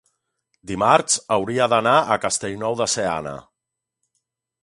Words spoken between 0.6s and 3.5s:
dimarts hauria d'anar a Castellnou de Seana.